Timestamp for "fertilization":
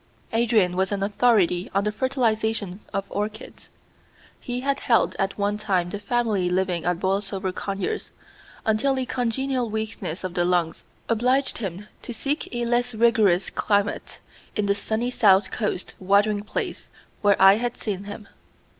1.91-2.79